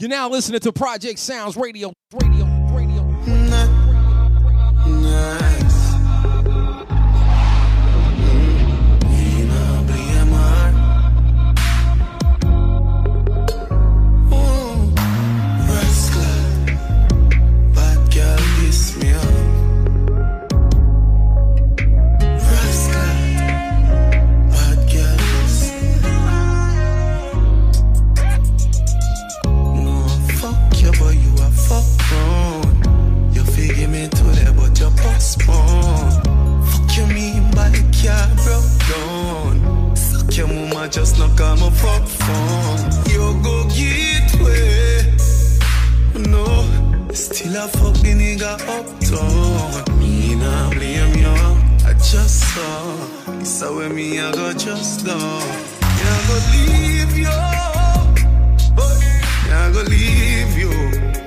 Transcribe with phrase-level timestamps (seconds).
[0.00, 1.92] You're now listening to Project Sounds Radio,
[2.22, 2.49] Radio,
[48.56, 49.98] the nigga uptown.
[49.98, 51.28] Me nah blame you.
[51.86, 53.42] I just saw.
[53.44, 55.16] So when me I go just know.
[55.16, 57.38] Me I go leave you.
[58.76, 61.19] But me I go leave you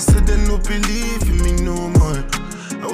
[0.00, 1.97] said they no believe in me no more.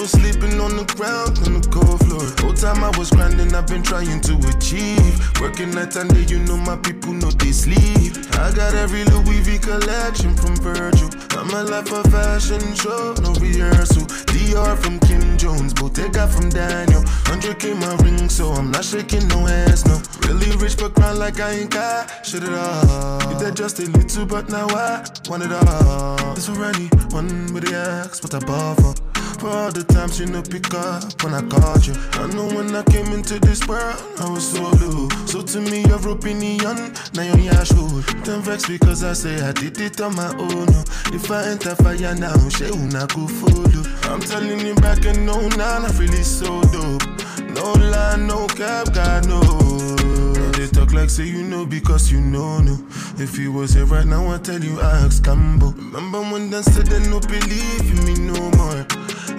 [0.05, 2.29] Was sleeping on the ground on the cold floor.
[2.45, 5.17] Whole time I was grinding, I've been trying to achieve.
[5.41, 8.13] Working night and day, you know my people know they sleep.
[8.37, 11.09] I got every Louis V collection from Virgil.
[11.41, 14.05] I'm a life of fashion show, no rehearsal.
[14.29, 17.01] Dior from Kim Jones, Bottega from Daniel.
[17.33, 19.97] 100k my ring, so I'm not shaking no hands, no.
[20.29, 23.33] Really rich but grind like I ain't got shit at all.
[23.33, 26.35] You did just a little, but now I want it all.
[26.35, 27.73] This already one with the
[28.05, 29.24] axe, what I bought for.
[29.39, 31.95] For all the times you know pick up when I called you.
[32.13, 35.11] I know when I came into this world, I was so blue.
[35.27, 38.03] So to me, you're opinion, now your shoe.
[38.25, 40.69] Don't vex because I say I did it on my own.
[40.71, 40.85] Oh.
[41.13, 43.85] If I enter fire now, she not go follow.
[44.13, 47.03] I'm telling you back and no, nah, not really so dope.
[47.51, 49.41] No lie, no cap, God no.
[50.53, 52.79] They talk like say you know because you know no.
[53.19, 55.75] If you was here right now, I tell you I ask Cambo.
[55.77, 58.87] Remember when they said they no believe in me no more.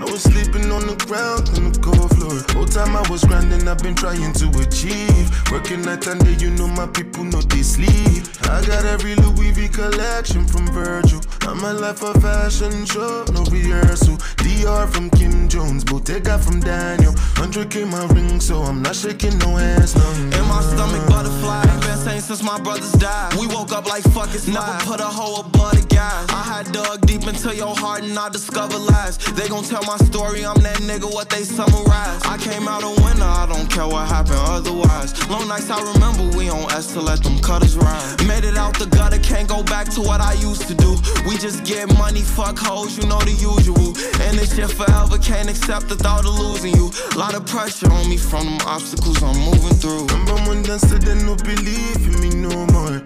[0.06, 2.38] I was sleeping on the ground on the cold floor.
[2.54, 5.26] Whole time I was grinding, I've been trying to achieve.
[5.52, 8.22] Working night and day, you know my people know they sleep.
[8.44, 11.22] I got every Louis V collection from Virgil.
[11.42, 14.18] I'm a life of fashion show, no rehearsal.
[14.46, 17.14] Dior from Kim Jones, Bottega from Daniel.
[17.42, 20.08] 100k my ring, so I'm not shaking no hands, no.
[20.38, 21.66] In my stomach, butterfly.
[21.82, 23.34] Been same since my brothers died.
[23.40, 26.28] We woke up like fuck it's Never put a hoe above the guys.
[26.30, 29.18] I had dug deep into your heart and I discovered lies.
[29.34, 32.22] They gon' tell my story, I'm that nigga, what they summarize.
[32.26, 35.14] I came out a winner, I don't care what happened otherwise.
[35.30, 38.26] Long nights I remember, we on S to let them cutters ride.
[38.28, 40.98] Made it out the gutter, can't go back to what I used to do.
[41.28, 43.94] We just get money, fuck hoes, you know the usual.
[44.26, 46.92] And this shit forever, can't accept the thought of losing you.
[47.16, 50.08] Lot of pressure on me from them obstacles I'm moving through.
[50.08, 53.02] Remember when they said they no believe in me no more.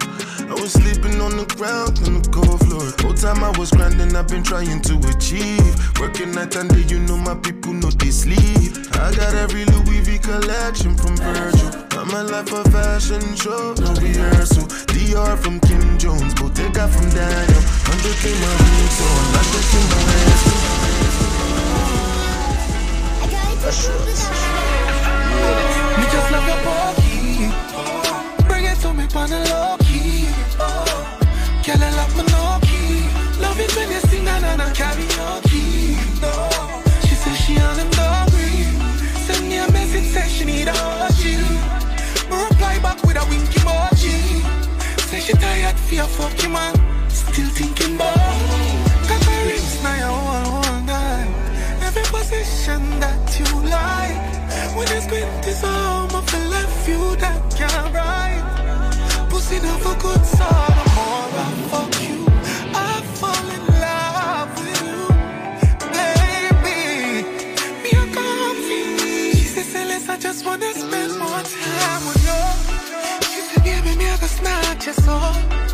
[0.50, 2.82] I was sleeping on the ground on the cold floor.
[3.06, 5.74] Whole time I was grinding, I've been trying to achieve.
[6.00, 8.72] Working night and day, you know my people know they sleep.
[8.94, 11.70] I got every Louis V collection from Virgil.
[11.98, 14.64] I'm a life of fashion show, no rehearsal.
[14.92, 17.62] Dior from Kim Jones, Bottega from Daniel.
[17.90, 20.70] 100k my ring, so I'm not shaking my hands.
[25.98, 27.50] Me just love your body.
[28.48, 30.28] Bring it to me on the low key.
[31.66, 33.08] Girl, I love my no key.
[33.40, 35.79] Love it when you sing and I karaoke.
[45.90, 46.74] For your fucking man.
[47.08, 48.14] Still thinking about.
[49.08, 51.30] Got my rings now, you all, all night.
[51.82, 54.20] Every position that you like.
[54.76, 58.46] When it's been this home, I feel left you that can't ride.
[59.30, 60.48] Pussy never good, so
[60.78, 62.18] the more I fuck you,
[62.72, 65.02] I fall in love with you,
[65.96, 66.80] baby.
[67.82, 69.32] Me a comfy.
[69.38, 72.42] She said, Celeste, I just wanna spend more time with you.
[73.32, 75.69] She said, baby, me a go snatch your soul.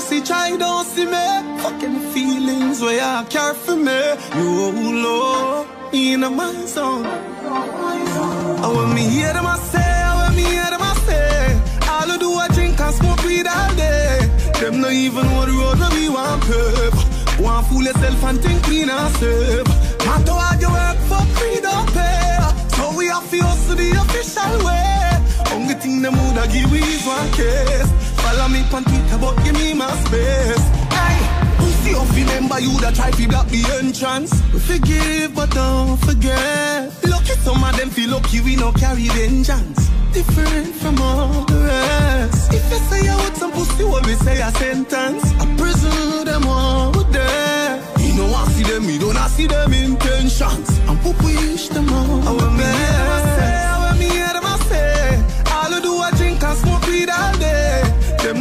[0.00, 1.26] See try don't see me.
[1.62, 4.00] Fucking feelings where you care for me.
[4.34, 7.06] You low in a my zone.
[7.06, 12.16] And when me hear them I say, when me hear them I say, all I
[12.18, 14.28] do I drink and smoke weed all day.
[14.60, 17.40] Them not even the road we want curve.
[17.40, 19.66] Want fool yourself and think clean and serve.
[20.06, 22.38] Matter how you work for free don't pay.
[22.76, 25.10] So we have to hustle the official way.
[25.54, 28.09] Only thing them woulda give is one case.
[28.22, 30.64] Follow me on Twitter, but give me my space.
[30.92, 31.18] Hey,
[31.58, 34.32] pussy off, remember you that try to block the entrance.
[34.52, 36.92] We forgive, but don't forget.
[37.08, 39.88] Lucky some of them feel lucky we no carry vengeance.
[40.12, 42.52] Different from all the rest.
[42.52, 45.24] If you say you with some pussy, what we say a sentence.
[45.42, 47.82] A prison them all with there.
[47.98, 50.68] You know I see them, you don't I see them intentions.
[50.88, 52.28] And we wish them all.
[52.28, 52.50] I will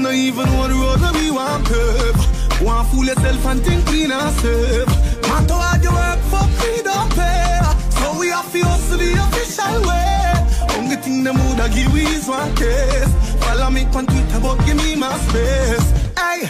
[0.10, 2.18] Not even one road where we want curve.
[2.64, 4.88] Want fool yourself and think clean and serve.
[5.30, 7.62] Matter how you work for free don't pay.
[7.94, 10.34] So we have to hustle the official way.
[10.80, 13.14] Only thing them woulda give we is one case.
[13.46, 15.92] Follow me on Twitter, but give me my space.
[16.18, 16.50] Hey,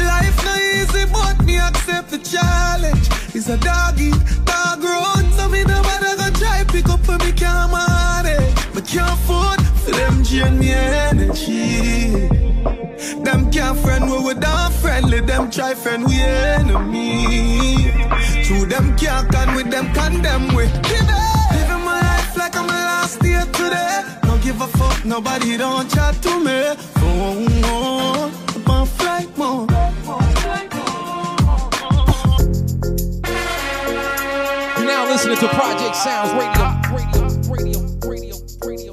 [0.00, 3.10] life not easy, but me accept the challenge.
[3.36, 4.12] It's a doggy,
[4.48, 8.56] dog road, so me no matter go try pick up when me can't manage.
[8.74, 12.85] Me can't afford for them drain me energy.
[13.24, 17.92] Them can't friend we with our friendly, them try friend we enemy.
[18.44, 20.64] True, them can't con with them condemn we.
[20.64, 21.52] Give it.
[21.52, 24.02] Living my life like I'm my last day today.
[24.22, 26.74] Don't give a fuck, nobody don't chat to me.
[27.00, 29.70] Phone on, up on flight mode.
[34.86, 36.66] Now listening to Project Sounds Radio.
[36.94, 38.92] Radio, radio, radio, radio,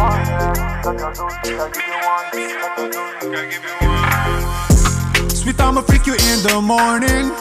[5.27, 7.31] Sweet, I'ma freak you in the morning.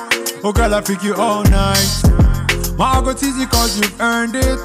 [0.43, 2.03] Oh, girl, I freak you all night.
[2.77, 4.59] My heart go tease cause you've earned it.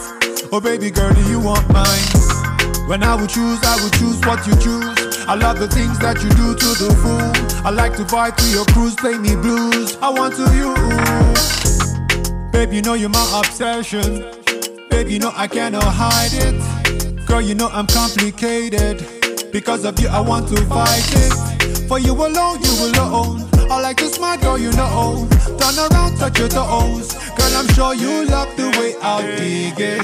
[0.51, 2.01] Oh, baby girl, do you want mine?
[2.89, 5.25] When I would choose, I would choose what you choose.
[5.27, 7.31] I love the things that you do to the fool.
[7.63, 9.95] I like to vibe through your cruise, play me blues.
[10.01, 11.80] I want to you.
[12.51, 14.25] Babe, you know you're my obsession.
[14.89, 17.25] Babe, you know I cannot hide it.
[17.27, 19.05] Girl, you know I'm complicated.
[19.51, 21.87] Because of you, I want to fight it.
[21.87, 23.47] For you alone, you alone.
[23.69, 25.27] I like to smile, girl, you know.
[25.57, 27.13] Turn around, touch your toes.
[27.35, 30.01] Girl, I'm sure you love the way I dig it.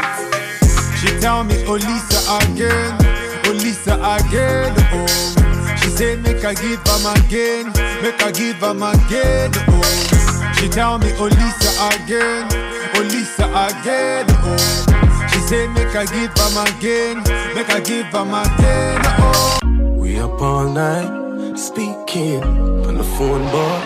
[1.00, 2.98] She tell me, oh Lisa again,
[3.46, 5.76] oh Lisa again, oh.
[5.80, 7.66] She say make I give them again,
[8.02, 10.27] make I give them again, oh.
[10.60, 12.48] She tell me, Olisa again,
[12.96, 15.28] Olisa again, oh.
[15.32, 17.18] She say make I give them again,
[17.56, 19.60] make I give them again, oh.
[19.96, 22.44] We up all night speaking
[22.88, 23.82] on the phone, boy,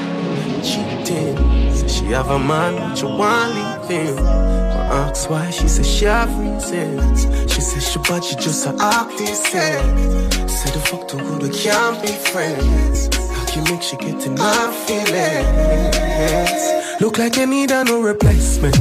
[0.64, 1.38] cheating.
[1.76, 4.18] Say she have a man, but you want leave him.
[4.26, 7.24] I ask why, she said she have reasons.
[7.54, 10.48] She said she but she just a act the same.
[10.48, 13.21] Said the fuck to good, we can't be friends.
[13.52, 16.64] How can make she get in my feelings?
[17.02, 18.80] Look like you need a no replacement.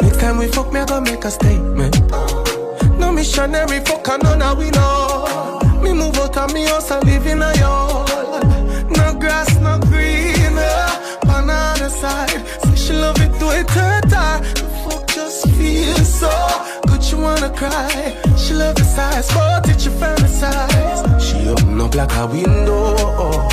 [0.00, 1.98] Next time we fuck, me I gonna make a statement.
[3.00, 5.58] No missionary fuck and none of we know.
[5.82, 8.46] Me move out of me house and live in a yard.
[8.96, 10.56] No grass, no green.
[10.56, 12.30] uh, On the side,
[12.62, 14.00] say she love it to it her.
[14.02, 16.30] The fuck just feels so
[16.86, 17.02] good.
[17.02, 18.14] She wanna cry.
[18.36, 21.20] She love the size, but it she fantasize.
[21.20, 23.48] She open up like a window.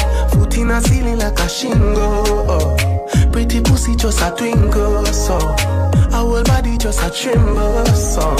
[0.58, 0.62] Oh.
[0.62, 2.24] In a ceiling like a shingle.
[2.50, 3.30] oh.
[3.32, 5.06] Pretty pussy just a twinkle.
[5.06, 7.86] So her whole body just a tremble.
[7.86, 8.36] So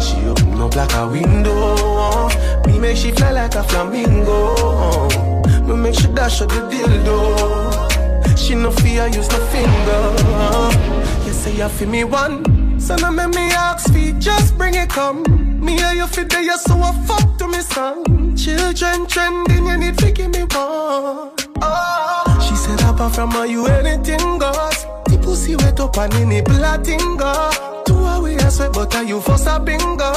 [0.00, 1.52] she open up like a window.
[1.54, 2.62] Oh.
[2.66, 4.54] Me make she fly like a flamingo.
[4.58, 5.62] Oh.
[5.66, 8.36] Me make she dash out the dildo.
[8.36, 10.14] She no fear, use no finger.
[10.40, 11.22] Oh.
[11.26, 14.88] You say you feel me one, so now make me ask for just bring it
[14.88, 15.22] come.
[15.60, 18.36] Me and you fit there, so I fuck to me son.
[18.36, 21.47] Children trending, you need to give me one.
[21.62, 22.46] Oh.
[22.46, 24.86] She said apart from her, you anything goes.
[25.06, 27.84] The pussy wet up and in the platinga.
[27.84, 30.12] Two away I sweat, but are you for a bingo?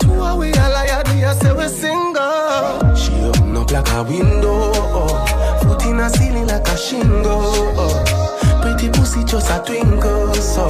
[0.00, 2.96] Two away I lie, I say we single.
[2.96, 4.72] She open up like a window.
[4.74, 5.60] Oh.
[5.62, 7.74] Foot in a ceiling like a shingle.
[7.78, 8.60] Oh.
[8.62, 10.66] Pretty pussy just a twinkle, so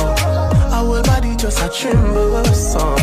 [0.73, 2.97] our body just a tremble, so.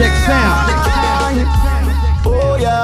[0.00, 0.69] Project Sound.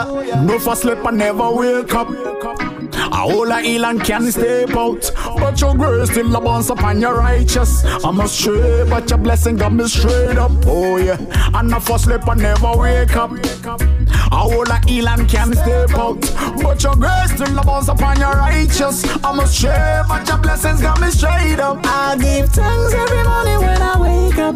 [0.06, 2.08] No for sleep and never wake up.
[2.08, 5.10] A whole of Elan can step out.
[5.38, 7.84] But your grace still a bounce upon your righteous.
[8.04, 10.52] I'm a straight, but your blessing got me straight up.
[10.64, 11.18] Oh yeah,
[11.54, 13.32] and no for sleep and never wake up.
[13.32, 16.20] A whole of Elan can step out.
[16.62, 19.04] But your grace still a bounce upon your righteous.
[19.24, 21.78] I'm a straight, but your blessings got me straight up.
[21.84, 24.54] I give thanks every morning when I wake up.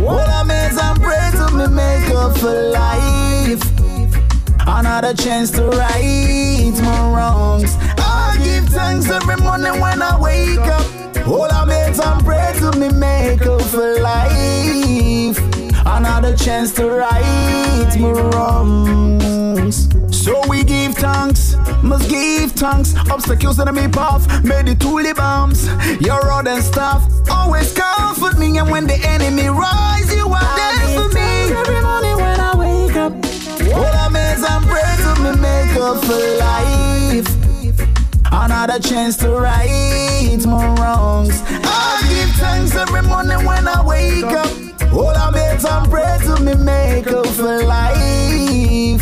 [0.00, 3.77] All I make and pray to me make up for life.
[4.70, 7.76] Another chance to right my wrongs.
[7.98, 10.86] I give thanks every morning when I wake up.
[11.26, 15.38] All I make and pray to me make up for life.
[15.86, 19.88] Another chance to right my wrongs.
[20.28, 22.94] So we give thanks, must give thanks.
[23.10, 25.66] Obstacles in my path, made the tulip bombs.
[26.00, 30.07] Your rod and staff always comfort me, and when the enemy rise,
[38.60, 41.42] Another chance to right my wrongs.
[41.46, 44.50] I give thanks every morning when I wake up.
[44.92, 49.00] All I make and pray to me make up for life.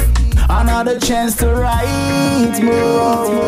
[0.50, 3.38] Another chance to right my wrongs.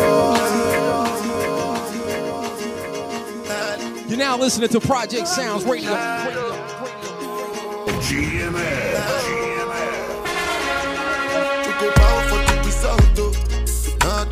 [4.08, 5.94] You're now listening to Project Sounds Radio.
[7.84, 8.77] To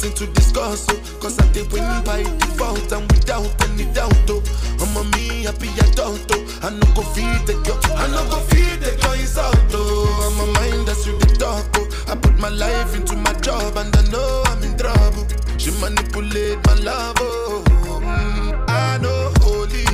[0.06, 1.18] Nothing to discuss, oh.
[1.20, 4.40] Cause I did win by default and without any doubt, oh.
[4.78, 6.60] I'm a me happy adult, oh.
[6.62, 10.30] I no go feed the girl, I no go feed the girl out, oh.
[10.30, 12.04] I'm a mind that's with the talk, oh.
[12.06, 15.26] I put my life into my job and I know I'm in trouble.
[15.58, 17.64] She manipulate my love, oh.
[17.66, 19.86] Mm, I know holy,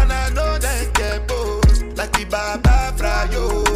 [0.00, 1.82] and I know that get both.
[1.96, 3.71] Like the Baba Frayo, my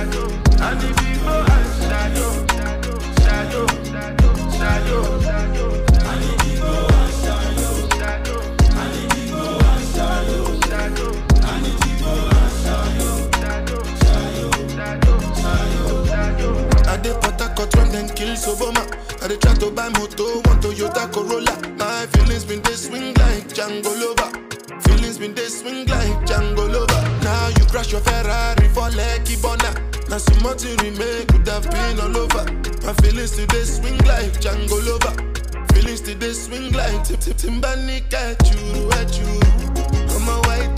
[0.00, 0.24] Shayo.
[1.90, 2.26] Shayo.
[3.20, 3.66] Shayo.
[4.58, 6.10] Shayo.
[16.86, 18.82] I dey Port Harcourt when them kill Soboma.
[19.22, 21.52] I dey try to buy moto, one Toyota Corolla.
[21.78, 24.80] My feelings been they swing like Django Lover.
[24.82, 27.02] Feelings been they swing like Django Lover.
[27.22, 29.89] Now you crash your Ferrari for Lucky Bona.
[30.10, 32.44] Now some more to remake could have been all over.
[32.84, 35.14] My feelings today swing like Django Lover.
[35.72, 39.38] Feelings today swing like Tip Tip Timbani at you, at you.
[40.10, 40.69] I'm a white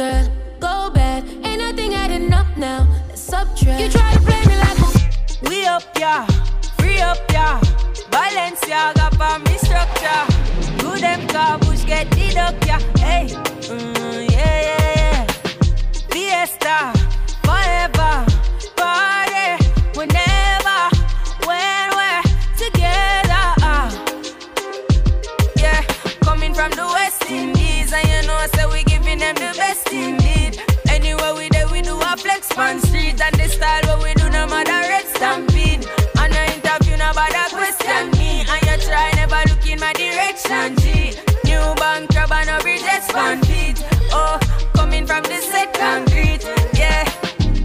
[0.00, 0.26] girl,
[0.60, 1.22] go bad.
[1.44, 2.88] Ain't nothing adding up now.
[3.08, 3.80] Let's subtract.
[3.82, 4.88] You try to play me like a
[5.48, 6.24] we up, yeah,
[6.78, 7.60] free up, yeah.
[8.12, 10.22] Balenciaga for me structure.
[10.80, 12.80] Good them car, bush get deduct, yeah.
[13.04, 13.26] Hey,
[13.68, 15.26] mm, yeah, yeah, yeah.
[16.10, 16.76] Fiesta,
[17.46, 18.14] forever,
[18.80, 19.48] party,
[19.98, 20.80] whenever,
[21.46, 22.22] when we're
[22.62, 23.44] together.
[25.64, 25.82] Yeah,
[26.24, 27.19] coming from the West
[29.20, 30.60] them the best indeed.
[30.88, 34.28] Anywhere we there, we do a flex on street, and the style what we do,
[34.30, 35.86] no matter red stampede.
[36.18, 41.14] And I interview, nobody question me, and you try never look in my direction, G.
[41.44, 43.78] New bank crab and a bridge, expand feet.
[44.12, 44.38] Oh,
[44.74, 46.42] coming from the set concrete,
[46.74, 47.04] yeah.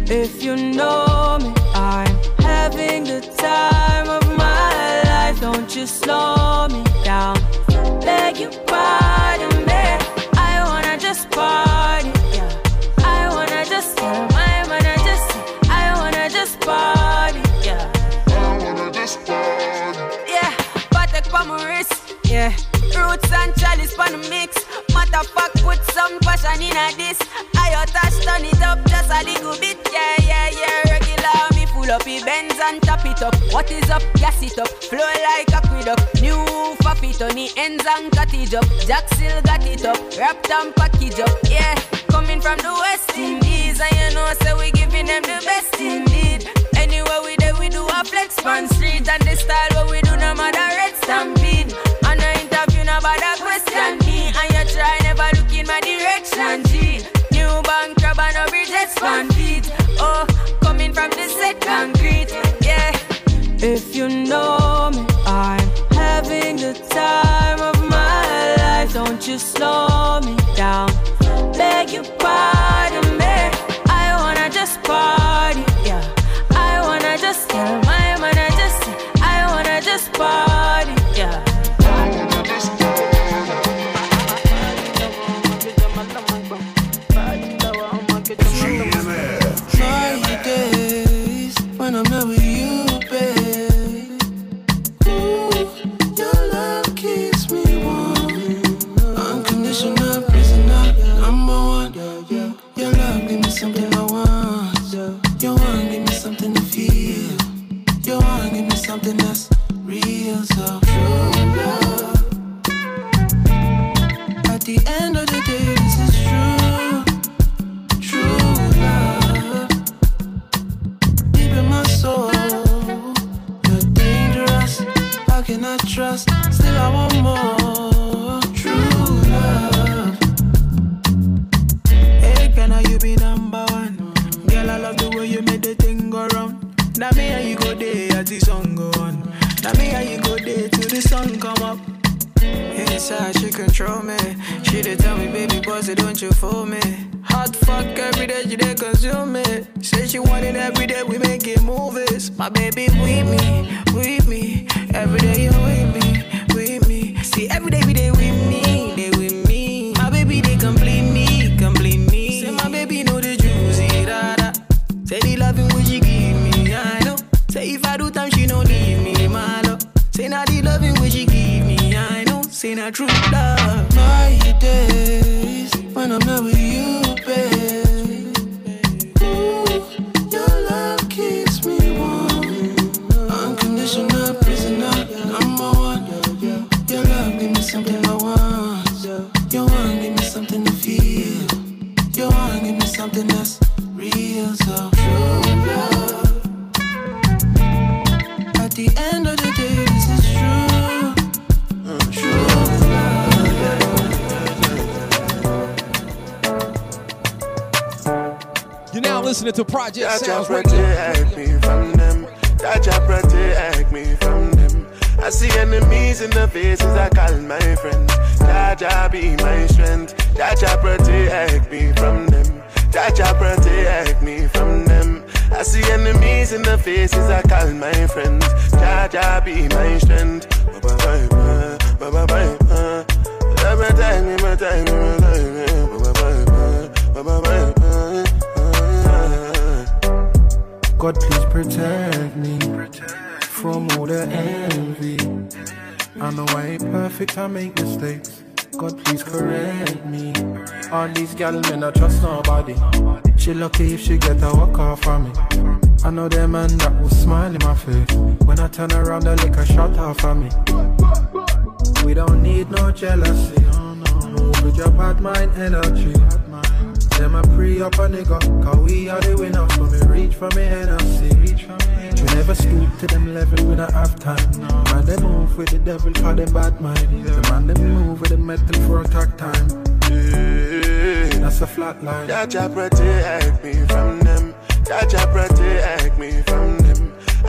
[0.08, 5.40] If you know me, I'm having the time of my life.
[5.42, 6.35] Don't you slow
[25.26, 27.20] Matter fact, put some passion in a this.
[27.56, 30.92] I touch, turn it up just a little bit, yeah, yeah, yeah.
[30.92, 33.36] Regular, me full up, the Benz and top it up.
[33.52, 34.04] What is up?
[34.16, 36.22] Gas it up, flow like a aqueduct.
[36.22, 36.38] New
[36.84, 38.66] faffy on the ends and cottage up.
[38.86, 41.76] Jack still got it up, wrapped and package up, yeah.
[42.10, 46.50] Coming from the West Indies, and you know, say we giving them the best indeed.
[46.78, 50.16] Anywhere we there, we do a flex on street and the style what we do,
[50.18, 51.74] no matter red stampede.
[52.06, 53.45] And I interview, nobody question
[59.00, 59.70] bridge.
[60.00, 60.26] Oh,
[60.62, 62.92] coming from the set concrete, yeah.
[63.60, 64.65] If you know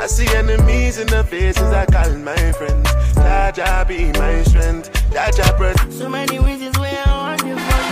[0.06, 2.88] I see enemies in the faces I call my friends.
[3.16, 4.88] Jaja be my strength.
[5.10, 5.92] Jaja protect.
[5.92, 7.82] So many reasons where I want you from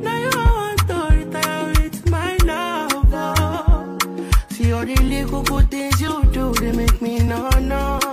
[0.00, 4.00] Now you want to retire with my love.
[4.50, 8.03] See all the little good things you do, they make me no no.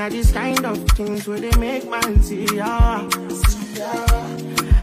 [0.00, 3.06] Not this kind of things where they make man see ya.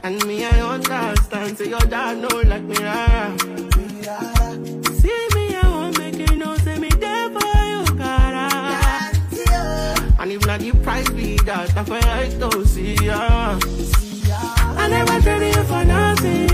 [0.03, 1.57] And me, I understand.
[1.57, 2.75] Say your dad know like me.
[2.81, 3.35] ah.
[5.01, 6.55] See me, I won't make you know.
[6.57, 8.47] Say me there for you, cara.
[8.53, 9.11] Ah.
[10.19, 13.57] And if not the price be that, I feel like to see ya.
[14.77, 16.47] I never traded you for nothing.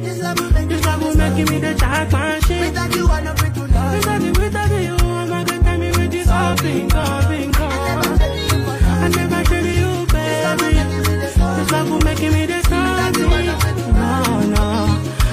[0.00, 0.18] This
[0.86, 2.60] love will make me the jack machine.
[2.60, 3.94] Without you, I know free to love.
[3.96, 6.88] Without you, without you, I'm a good time with this all thing,
[10.60, 11.16] you, baby.
[11.56, 13.94] This love will make me the something.
[13.94, 14.64] No, no.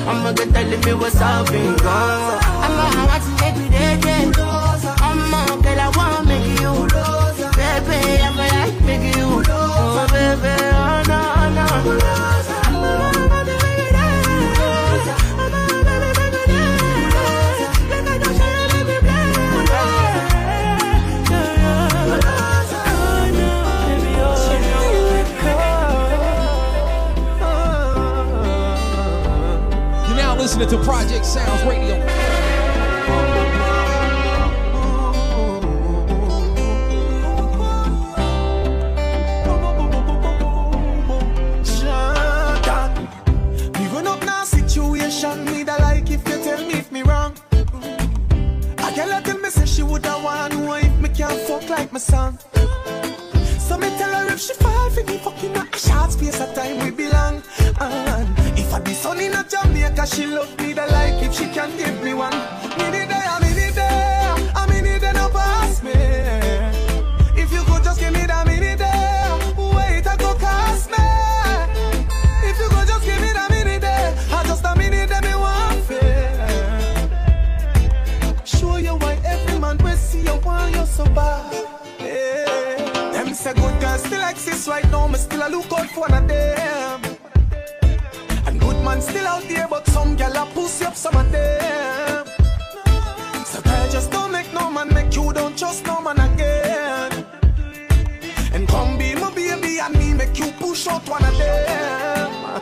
[0.09, 2.39] I'm a good telling me what's up, been gone.
[2.43, 4.37] I'm a want to make me dead, dead.
[5.01, 6.73] I'm a girl, I want to make you.
[7.59, 9.43] Baby, I'm a like make you.
[9.47, 11.19] Oh, baby, oh, no,
[11.57, 12.18] no,
[30.49, 31.95] listening to Project Sounds Radio.
[44.45, 45.45] Situation,
[45.79, 47.33] like if you tell me if me wrong.
[47.51, 50.55] A girl tell me say she woulda want
[50.99, 52.39] me can fuck like my son.
[59.99, 61.98] Jamaica, she love me da like if she can give
[90.89, 92.25] up some of them.
[93.45, 97.11] So girl, just don't make no man make you don't trust no man again.
[98.53, 102.58] And come be my baby and me make you push out one of them.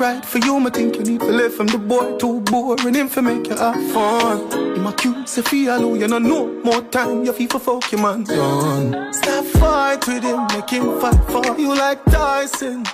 [0.00, 3.08] Right for you, me think you need to live from the boy too boring him
[3.08, 4.50] for make you have fun.
[4.74, 8.00] Him a cute, say feel you no know more time you feel for fuck your
[8.00, 9.12] man done.
[9.12, 12.84] Stop fight with him, make him fight for you like Tyson.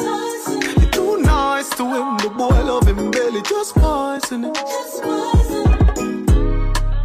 [0.00, 4.54] You're too nice to him, the boy love him belly just poison it.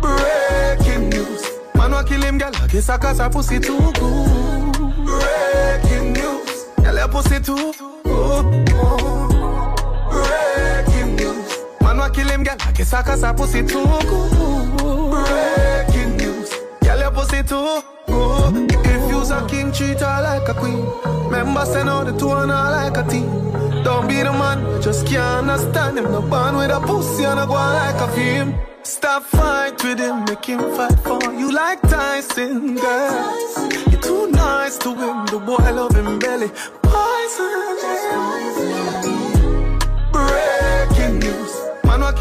[0.02, 1.44] Breaking news,
[1.76, 2.52] man wa kill him, girl.
[2.56, 4.74] I guess I cause her pussy too good.
[5.06, 8.66] Breaking news, girl your pussy too good.
[8.66, 9.11] Breaking
[12.14, 12.56] kill him, girl.
[12.60, 13.86] I guess I cause her pussy too.
[15.12, 16.50] Breaking news,
[16.84, 18.72] girl your pussy too good.
[18.86, 20.86] If you's a king, treat her like a queen.
[21.26, 23.30] Remember, send out the two and her like a team.
[23.84, 26.12] Don't be the man, just can't understand him.
[26.12, 28.56] No band with a pussy and a go like a film.
[28.84, 33.40] Stop fight with him, make him fight for you like Tyson, girl.
[33.90, 36.50] You're too nice to him, the boy love him belly.
[36.84, 38.01] Poison.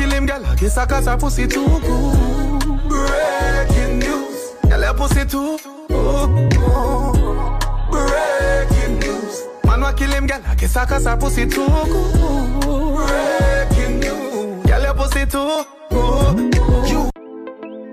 [0.01, 0.47] Kill him, girl.
[0.47, 2.89] I guess I cause her pussy too good.
[2.89, 4.53] Breaking news.
[4.69, 5.59] Girl, her pussy too
[5.89, 6.51] good.
[7.91, 9.47] Breaking news.
[9.65, 10.43] Man wa kill him, girl.
[10.47, 12.97] I guess I cause her pussy too good.
[12.97, 14.67] Breaking news.
[14.67, 16.55] Girl, her pussy too good.
[16.91, 17.11] You.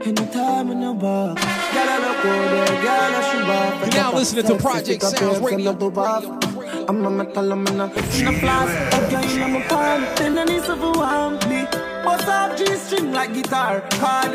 [0.05, 4.55] Anytime in the bar, girl, I look good, girl, I should You're now listening to
[4.55, 6.46] Project Sounds Radio.
[6.89, 8.73] I'm a metal, I'm in a in a flask.
[8.95, 10.15] Okay, I'm a pan.
[10.15, 11.65] Then I need to want me.
[12.05, 14.31] Bust off G string like guitar card.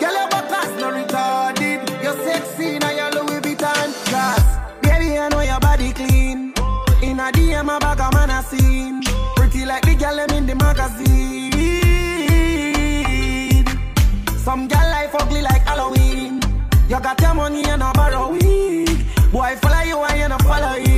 [0.00, 2.02] Girl, your back class no retarded.
[2.02, 4.42] You're sexy now, you're Louis Vuitton class.
[4.82, 6.52] Baby, I know your body clean.
[7.02, 9.04] In a DM, a bag of man I seen.
[9.36, 11.52] Pretty like the girl them in the magazine.
[14.38, 16.40] Some girl life ugly like Halloween.
[16.88, 19.06] You got your money and a borrow weed.
[19.30, 20.91] Boy, follow you and you not follow him.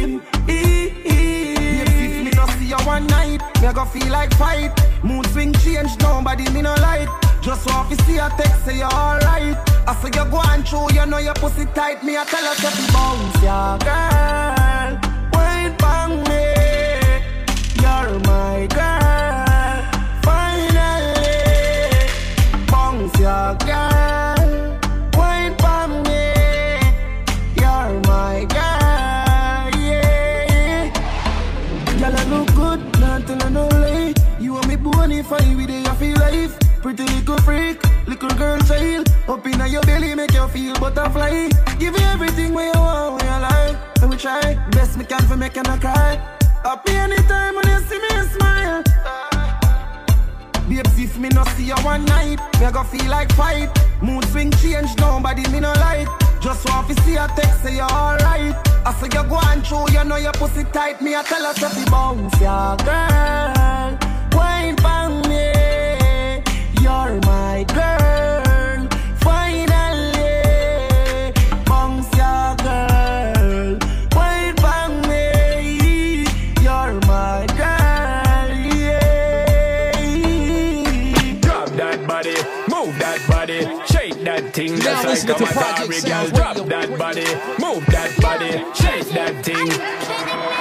[3.38, 4.72] Night, me go feel like fight.
[5.02, 7.08] Mood swing change, nobody me no light.
[7.40, 9.56] Just want to see a text say you're alright.
[9.86, 12.02] I say you go on through, you know your pussy tight.
[12.04, 14.98] Me I tell her to bounce, yeah, girl.
[15.34, 16.44] Wait bang me,
[17.82, 19.84] you're my girl.
[20.22, 21.28] Finally,
[22.70, 23.93] bounce, yeah, girl.
[38.24, 39.08] Little girl child.
[39.28, 41.48] Up your belly, make you feel butterfly.
[41.78, 43.76] Give you everything where you want, where you like.
[44.02, 46.20] And we try, best me can for make you cry.
[46.62, 48.82] Happy anytime when you see me smile.
[50.68, 53.70] Babes, if me no see you one night, me go feel like fight.
[54.02, 56.08] Mood swing change, nobody me no like.
[56.40, 58.54] Just want to see a text say you alright.
[58.86, 61.00] I say you go on through, you know your pussy tight.
[61.02, 64.38] Me I tell her to be bounce, yeah, girl.
[64.38, 66.42] Wine for me,
[66.82, 67.93] you're my girl.
[84.94, 86.54] Now listen to a Project Sounds girl.
[86.54, 87.26] Drop that body,
[87.58, 89.66] move that body, shake that thing.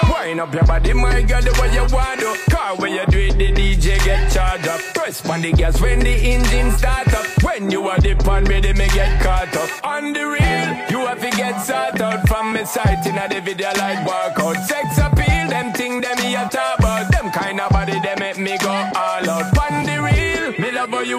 [0.09, 2.33] Wind up your body, my girl, the way you want to.
[2.49, 4.81] Car when you do it, the DJ get charged up.
[4.95, 7.27] Press on the gas when the engine start up.
[7.43, 9.69] When you are pan ready, me get caught up.
[9.85, 13.69] On the real, you have to get sort out from me sight in the video
[13.77, 14.57] like workout.
[14.65, 16.82] Sex appeal, them thing them here talk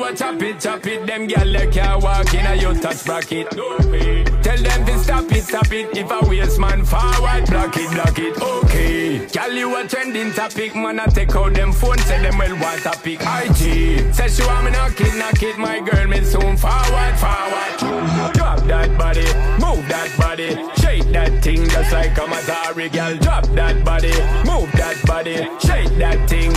[0.04, 1.06] a chop it, chop it.
[1.06, 3.50] Them gyal they can't walk in a you touch bracket.
[3.50, 5.96] Tell them to stop it, stop it.
[5.96, 8.40] If a waste man forward, block it, block it.
[8.40, 11.00] Okay, gyal you a trending topic, man.
[11.00, 13.20] I take out them phone, say them well want topic.
[13.20, 15.58] IG, say she want me knock it, knock it.
[15.58, 18.34] My girl, me soon forward, forward.
[18.34, 19.26] Drop that body,
[19.60, 23.16] move that body, shake that thing just like a Matari girl.
[23.18, 24.14] Drop that body,
[24.48, 26.53] move that body, shake that thing.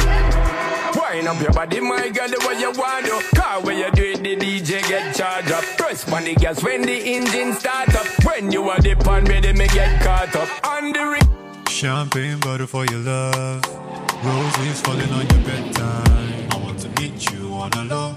[1.28, 3.36] Wind up your body, my girl, the way you want to.
[3.36, 5.64] Car where you do it, the DJ get charged up.
[5.78, 8.06] Press on the gas when the engine start up.
[8.24, 10.48] When you are the pan ready, me get caught up.
[10.66, 11.66] On the ring.
[11.68, 13.62] Champagne bottle for your love.
[14.24, 16.48] Roses falling on your bedtime.
[16.52, 18.16] I want to meet you on a low.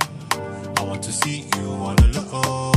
[0.76, 2.72] I want to see you on a low.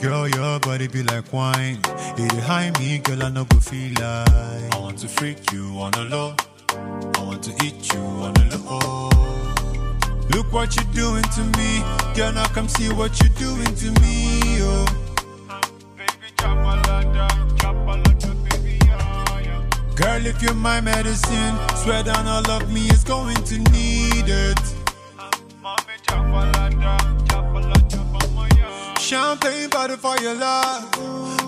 [0.00, 1.78] Girl, your body be like wine.
[2.18, 4.74] It high me, girl, I no go feel like.
[4.74, 6.34] I want to freak you on a low.
[6.70, 9.28] I want to eat you on a low.
[10.30, 11.82] Look what you're doing to me.
[12.14, 14.86] Girl, now come see what you're doing to me, oh.
[19.96, 24.58] Girl, if you're my medicine, swear down all of me is going to need it.
[29.00, 30.84] Champagne bottle for your love.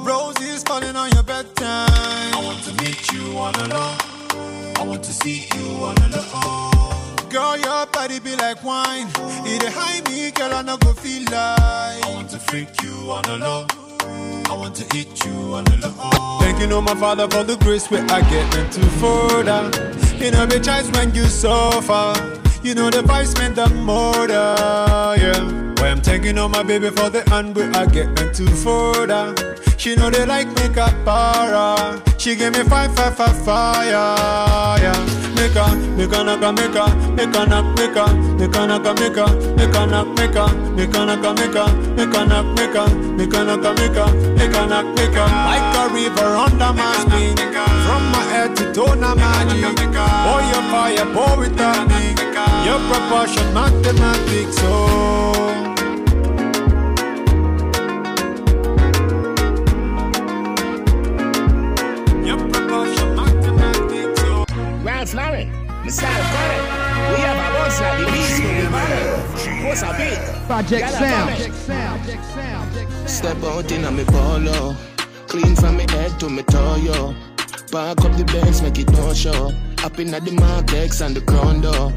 [0.04, 1.90] Roses falling on your bedtime.
[2.34, 3.96] I want to meet you on a low.
[4.76, 6.99] I want to see you on a.
[7.30, 9.06] Girl, your body be like wine.
[9.46, 12.04] It a high me, girl, I no go feel like.
[12.04, 13.66] I want to freak you on a low.
[14.50, 16.38] I want to eat you on the low.
[16.40, 19.70] Thank you, know my father, for the grace where I get them to further.
[20.16, 22.40] You know, the chance when you suffer.
[22.64, 24.34] You know, the vice meant the murder,
[25.16, 25.74] yeah.
[25.80, 29.56] Why I'm taking on my baby for the hand where I get them to further.
[29.78, 32.02] She know they like make a para.
[32.18, 33.88] She give me five, five, five, fire.
[34.82, 35.29] Yeah.
[36.00, 39.18] Make a, knock, a make a, make a knock, make a, make a knock, make
[39.18, 42.74] a, make a knock, make a, make a knock, make a, make a knock, make
[42.74, 45.24] a, make a knock, make a, make a knock, make a.
[45.28, 49.60] Like a river under my skin, from my head to toe, na magic.
[49.60, 51.04] Boy, your fire,
[51.44, 52.16] it on me.
[52.64, 55.39] Your proportion, mathematics, so.
[65.90, 66.06] Lauren, Mr.
[66.32, 66.58] Curry.
[67.10, 69.10] We have a boss like the beast with the banner.
[69.66, 70.18] What's a beat?
[70.46, 71.36] Project Sound.
[73.08, 74.76] Step out in a me polo.
[75.26, 77.14] Clean from me head to me toe, yo.
[77.70, 79.52] Park up the Benz, make it no show.
[79.84, 81.92] Up in at the Mark and the crown door.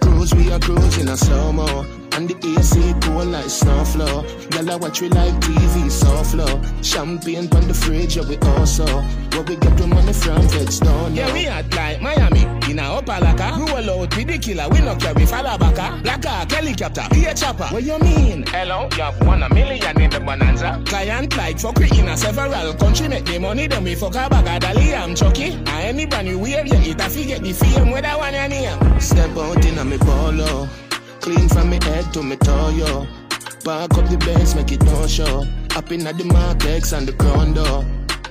[0.00, 2.03] Cruise, we are cruising a slow-mo.
[2.14, 4.22] And the AC cool like snow flow.
[4.50, 6.62] Girl, I watch we like TV, so flow.
[6.80, 8.86] Champagne on the fridge, yeah, we also.
[8.86, 11.12] Where we get the money from, feds don't.
[11.12, 13.58] Yeah, we at like Miami, in a Opa-locka.
[13.66, 16.04] Roll out with the killer, we no carry falabaka.
[16.04, 17.66] Black Hawk, helicopter, be a chopper.
[17.74, 18.44] What you mean?
[18.46, 20.80] Hello, you have one a million in the bonanza.
[20.86, 24.62] Client like we in a several country, make the money, then we fuck a bag
[24.62, 25.58] of Dali, I'm chucky.
[25.66, 28.48] I any brand new wave, you it a figure the fame, where that one your
[28.48, 29.00] name.
[29.00, 30.68] Step out in a me polo.
[31.24, 33.06] Clean from me head to me toe, yo.
[33.64, 35.46] Park up the Benz, make it no show.
[35.74, 37.14] Up in at the Mark and the
[37.54, 37.82] door.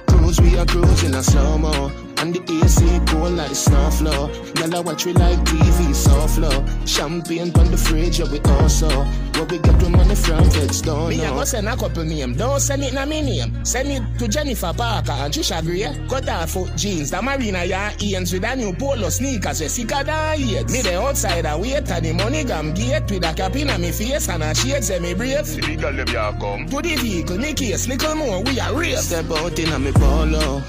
[0.06, 2.13] Cruise, we are cruising a slow-mo.
[2.24, 4.28] And the AC cool like snow flow.
[4.54, 6.66] Girl, I watch we like TV, so flow.
[6.86, 8.88] Champagne on the fridge, yeah, we also.
[8.88, 11.34] Where we get the money from, feds don't Me a know.
[11.40, 13.66] go send a couple name, don't send it na me name.
[13.66, 16.08] Send it to Jennifer Parker and Trisha Gray.
[16.08, 20.02] Cut off foot jeans, the Marina ya ends with a new polo sneakers, we sicker
[20.06, 20.70] than yet.
[20.70, 23.78] Me the outside a wait and the money gam gate with a cap in a
[23.78, 25.46] me face and a shades and me brave.
[25.46, 26.70] The girl them ya come.
[26.70, 29.00] To the vehicle, me case, little more, we are real.
[29.00, 30.64] Step out in a me polo.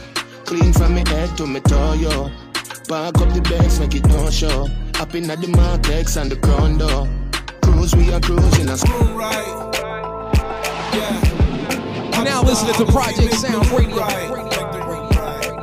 [0.45, 2.31] Clean from me head to me toe, yo.
[2.87, 4.69] Park up the Benz, make it no show.
[5.01, 7.09] Up in the Mark and the crown door.
[7.63, 8.77] Cruise, we are cruising a
[12.15, 14.07] You're now listening to Project Sound Radio.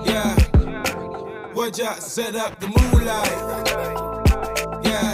[0.04, 0.36] Yeah.
[1.54, 3.32] What ya set up the moonlight?
[4.84, 5.14] Yeah.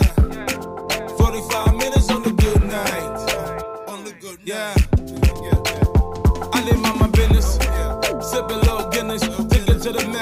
[1.17, 1.76] 45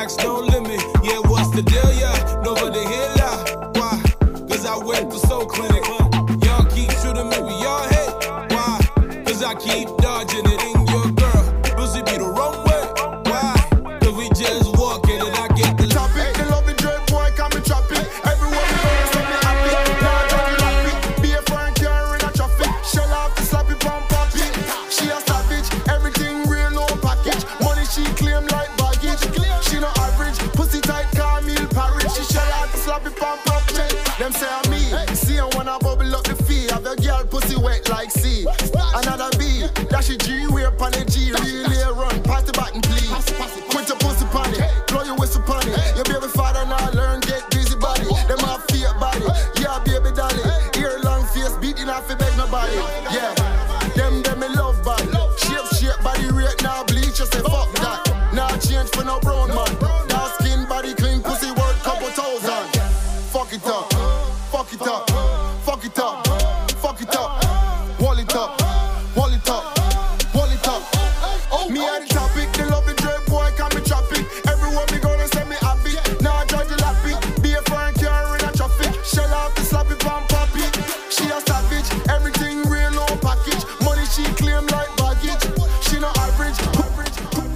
[0.06, 0.82] max, no limit.
[1.04, 1.92] Yeah, what's the deal?
[1.94, 2.42] Yeah.
[2.44, 3.25] Nobody here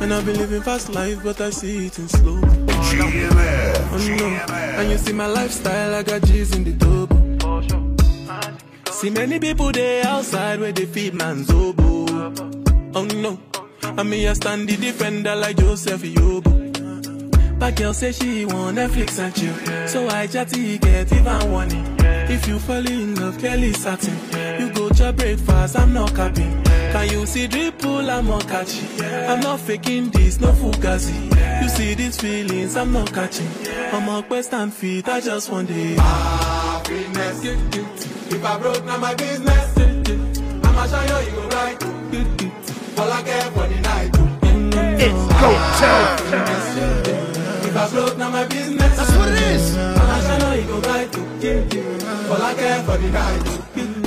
[0.10, 2.42] And I've been living fast life, but I see it in slow.
[2.42, 2.96] Oh
[4.18, 4.26] no,
[4.82, 7.20] and you see my lifestyle, I got G's in the double.
[8.92, 12.08] See many people there outside where they feed man's oboe.
[12.96, 13.40] Oh no,
[13.84, 17.60] and me I stand the defender like Joseph Yobo.
[17.60, 21.86] But girl say she want Netflix and chill, so I chatty get even warning.
[22.00, 24.18] If you fall in love, Kelly satin.
[24.60, 26.69] You go to breakfast, I'm not capping.
[26.92, 29.04] Can you see dripple, I'm not catching.
[29.04, 31.14] I'm not faking this, no fugazi.
[31.62, 33.48] You see these feelings, I'm not catching.
[33.94, 36.00] I'm a quest and feet, I just want it.
[36.00, 37.44] Happiness.
[38.32, 39.78] If I broke, now my business.
[40.64, 41.84] I'ma show you, you go right.
[43.00, 44.12] All I care for the night.
[45.02, 46.18] It's go time.
[47.66, 48.98] If I broke, now my business.
[48.98, 49.78] That's what it is.
[49.78, 51.10] I'ma show you, you go right.
[52.30, 53.99] All I care for the night.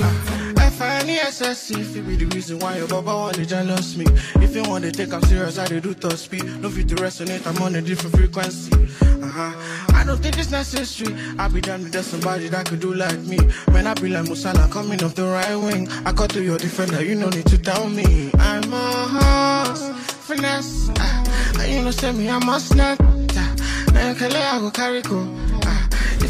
[1.23, 4.05] I finally necessary if it be the reason why your baba want to jealous me.
[4.43, 6.43] If you want to take I'm serious, I do top speed.
[6.59, 8.73] No fit to resonate, I'm on a different frequency.
[8.73, 9.95] Uh-huh.
[9.95, 11.15] I don't think it's necessary.
[11.39, 13.37] I be down with somebody that could do like me.
[13.71, 17.01] When I be like Musala coming off the right wing, I cut to your defender,
[17.01, 18.29] you no need to tell me.
[18.39, 19.89] I'm a horse,
[20.27, 20.89] finesse.
[20.89, 22.99] Uh, you know, say me, I'm a snap.
[22.99, 25.52] Uh, now you can I go carry go.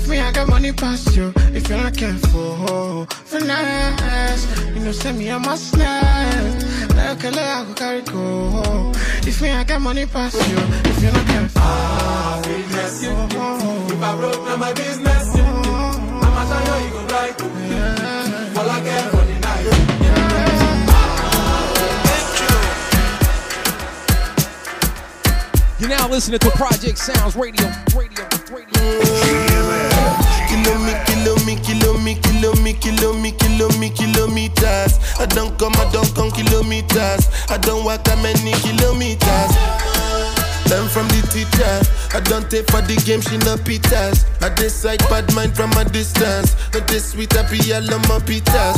[0.03, 1.31] If me, I got money past you.
[1.53, 4.45] If you're not careful, finesse.
[4.75, 6.61] You know, say me, I'm a snap.
[6.93, 8.91] Now you can let I go carry go.
[9.25, 10.57] If me, I got money past you.
[10.91, 11.61] If you're not careful.
[11.63, 13.11] Ah, business, you.
[13.11, 15.43] If I broke, now my business, you.
[15.43, 17.41] I'ma tell you, you go right.
[18.57, 19.63] All I care for the night.
[25.79, 27.71] You're now listening to Project Sounds Radio.
[27.95, 28.33] Radio.
[28.83, 29.22] Kilo
[32.83, 34.99] kilo me, kilo me, kilometers.
[35.17, 37.31] I don't come, I don't come kilometers.
[37.49, 39.51] I don't walk that many kilometers.
[40.67, 41.75] Learn from the teacher.
[42.11, 44.27] I don't take for the game, she no pitas.
[44.43, 46.55] I decide bad mind from a distance.
[46.73, 48.75] Not this sweet, I be all on my pitas.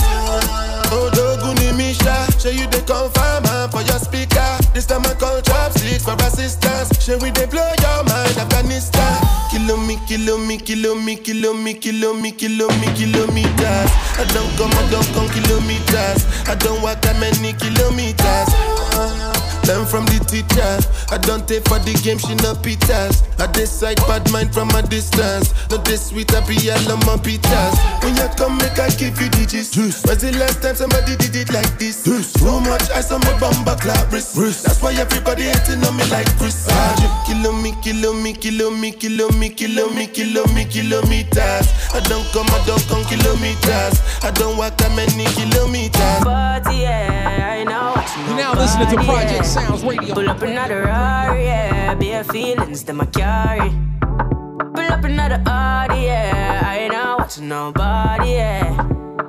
[0.94, 3.44] Oh, Doguni Misha, show you the confirm
[3.74, 4.58] for your speaker.
[4.74, 6.94] This time I call chopsticks for assistance.
[7.04, 9.45] Show we they blow your mind, Afghanistan.
[9.56, 13.92] Kilo me, kilo me, kilo me, kilo me, kilo me, kilo me, kilometers.
[14.20, 16.28] I don't come, I don't come kilometers.
[16.46, 19.35] I don't walk that many kilometers.
[19.68, 20.78] Learn from the teacher.
[21.10, 23.26] I don't take for the game, she no pitas.
[23.40, 25.54] I decide bad mind from a distance.
[25.70, 27.74] Not this sweet, I be all on my pitas.
[28.04, 29.76] When you come, make I give you digits.
[29.76, 32.04] When's the last time somebody did it like this?
[32.04, 34.36] Too much ice on my bumper clap wrist.
[34.36, 36.68] That's why everybody hating on me like Chris.
[36.70, 41.68] Ah, Kilo me, kilo me, kilo me, kilo me, kilo me, kilo me, kilometers.
[41.94, 43.98] I don't come, I don't come kilometers.
[44.22, 46.22] I don't walk that many kilometers.
[46.24, 47.94] But yeah, I know you know.
[48.28, 49.55] You're now listening to but Project yeah.
[49.56, 50.14] Sounds Radio.
[50.14, 51.96] Pull up another Rari, yeah.
[51.96, 53.70] Bare feelings that I carry.
[54.76, 56.62] Pull up another Audi, yeah.
[56.66, 58.76] I ain't not watching nobody, yeah.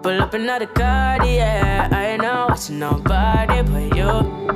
[0.02, 1.88] Pull up another card, yeah.
[1.92, 4.10] I ain't not watching nobody but you.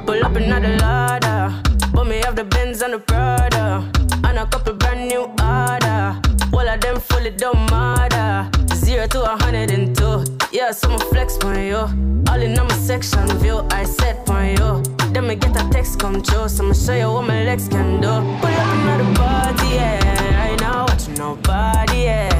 [0.06, 1.62] Pull up another ladder.
[1.94, 3.88] Put me off the Benz and the Prada.
[4.24, 6.20] And a couple brand new order.
[6.52, 8.50] All of them fully don't matter.
[8.74, 10.24] Zero to a hundred and two.
[10.50, 11.82] Yeah, so I'ma flex on you.
[12.28, 14.99] All in on my section view, I set on you.
[15.12, 18.00] Then me get a text come true, so I'ma show you what my legs can
[18.00, 18.08] do.
[18.40, 19.98] Pull up another party, yeah.
[20.38, 22.30] I ain't not watching nobody, yeah.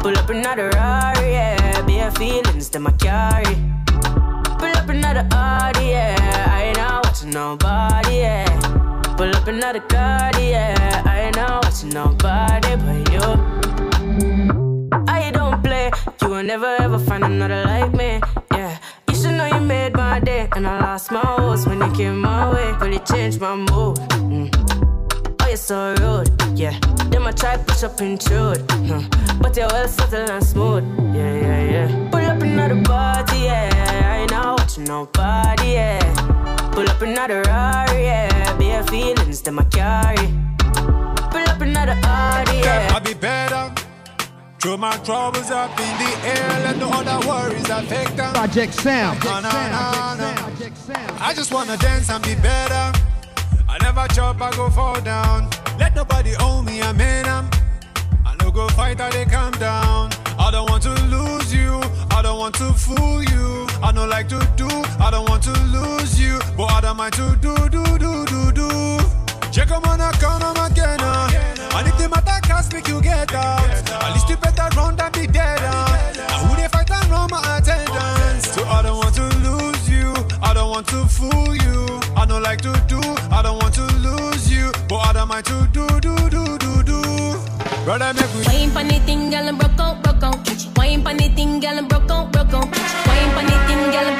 [0.00, 1.82] Pull up another Rari, yeah.
[1.82, 3.56] Bare feelings that I carry.
[4.58, 6.16] Pull up another Audi, yeah.
[6.50, 8.46] I ain't not watching nobody, yeah.
[9.16, 11.02] Pull up another card, yeah.
[11.04, 13.26] I ain't not watching nobody but you.
[15.06, 15.90] I don't play,
[16.22, 18.20] you will never ever find another like me,
[20.58, 22.72] and I lost my horse when you came my way.
[22.80, 23.96] Really changed my mood.
[24.26, 24.48] Mm.
[25.40, 26.76] Oh, you're so rude, yeah.
[27.10, 29.02] Then I try push up intrude, huh.
[29.40, 30.84] but you're well subtle and smooth,
[31.14, 32.10] yeah, yeah, yeah.
[32.10, 34.12] Pull up another party, yeah.
[34.12, 36.70] I ain't not watching nobody, yeah.
[36.72, 38.58] Pull up another Rari, yeah.
[38.58, 40.26] Bare feelings that I carry.
[41.30, 42.90] Pull up another Audi, yeah.
[42.92, 43.87] I'll be better.
[44.60, 48.32] Throw my troubles up in the air, let no other worries affect them.
[48.34, 49.14] Project no.
[51.20, 52.92] I just wanna dance and be better.
[53.68, 55.48] I never chop, I go fall down.
[55.78, 57.48] Let nobody own me, I'm in 'em.
[58.26, 60.10] I no go fight, I they calm down.
[60.40, 61.80] I don't want to lose you,
[62.10, 63.68] I don't want to fool you.
[63.80, 66.40] I don't like to do, I don't want to lose you.
[66.56, 68.98] But I don't mind to do, do, do, do, do.
[69.52, 70.97] Check on account, I'm again.
[72.78, 73.68] Make you get out.
[74.04, 75.60] At least you better run than be dead.
[75.60, 78.50] And who they fight and run my attendance.
[78.54, 82.00] So I don't want to lose you, I don't want to fool you.
[82.16, 83.00] I don't like to do,
[83.30, 84.72] I don't want to lose you.
[84.88, 87.00] But I don't mind to do, do, do, do, do.
[87.84, 90.76] Brother, make we Wine pon the thing, girl, and broke out, broke out.
[90.76, 92.68] Wine pon the thing, girl, and broke out, broke out.
[93.08, 94.17] Wine pon the thing, girl, and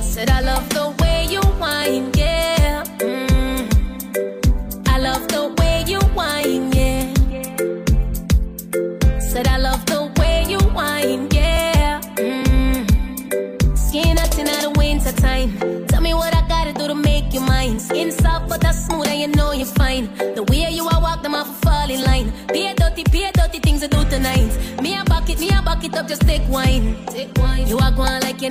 [0.00, 2.12] Said I love the way you whine,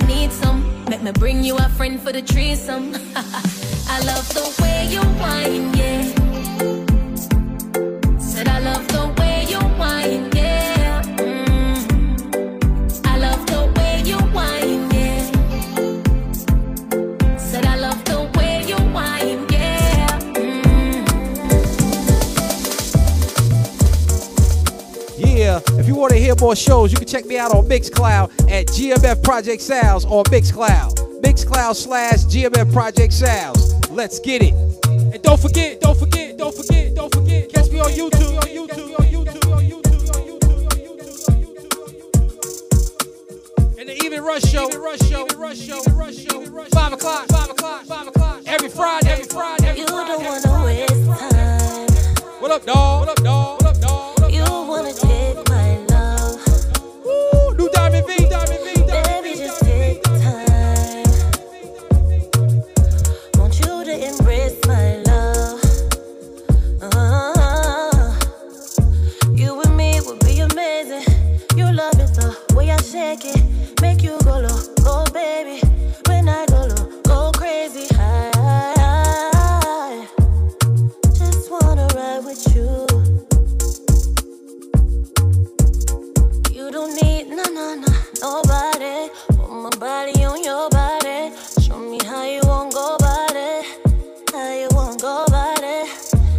[0.00, 0.84] you need some.
[0.88, 2.94] Make me bring you a friend for the threesome.
[3.16, 6.17] I love the way you whine, yeah.
[26.48, 31.20] More shows, you can check me out on Mixcloud at GMF Project Sounds on Mixcloud.
[31.20, 33.74] Mixcloud slash GMF Project Sounds.
[33.90, 34.54] Let's get it.
[34.86, 37.52] And don't forget, don't forget, don't forget, don't forget.
[37.52, 40.74] Catch me on YouTube, on YouTube, on YouTube, on YouTube, on YouTube.
[40.74, 41.28] Your YouTube,
[43.78, 47.26] and the Even Rush Show, Even Rush Show, Even Rush Show, Rush Show, five o'clock,
[47.28, 48.40] five o'clock, five o'clock.
[48.46, 50.08] Every Friday, every Friday, every You Friday.
[50.08, 51.88] don't wanna waste time.
[52.40, 53.00] What up, dog?
[53.00, 53.18] What up, dog?
[53.18, 53.57] What up, dog?
[88.20, 89.08] Nobody.
[89.28, 91.32] Put my body on your body.
[91.60, 93.62] Show me how you want go body.
[94.32, 95.90] How you want go body.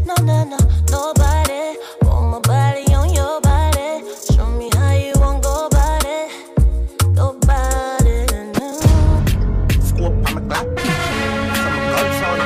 [0.05, 0.57] No no no
[0.89, 1.77] nobody.
[2.01, 4.03] Put my body on your body.
[4.33, 5.69] Show me how you want go.
[7.15, 7.39] Go.
[9.81, 10.67] Scope on my clock.
[11.59, 12.39] Some guns on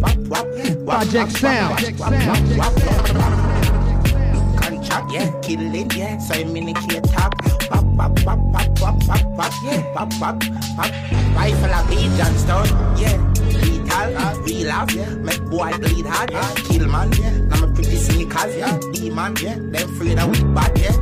[0.00, 1.78] the Project Sound.
[1.78, 3.03] Project Sound.
[5.44, 6.18] Kill it, yeah.
[6.18, 7.34] So I'm in the key top.
[7.70, 9.94] Wap, wap, wap, wap, wap, wap, wap, yeah.
[9.94, 10.42] Wap, wap,
[10.76, 10.90] wap.
[11.36, 12.68] Rifle a beat, Johnstone,
[12.98, 13.18] yeah.
[13.60, 15.10] Lethal, real off, yeah.
[15.16, 16.54] Make boy bleed hard, yeah.
[16.54, 17.36] Kill man, yeah.
[17.38, 18.78] Now my pretty sneakers, yeah.
[18.92, 19.56] Demon, yeah.
[19.56, 20.96] Them afraid of we bad, yeah.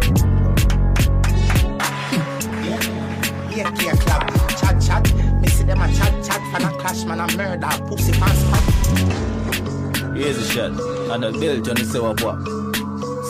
[3.52, 4.22] Yeah, yeah, club,
[4.58, 5.40] chat, chat.
[5.40, 10.16] Me see them a chat, chat, fan a clash, man a murder, pussy pants, spot.
[10.16, 10.72] Here's a shot.
[11.12, 12.38] And a belt on the sewer pop.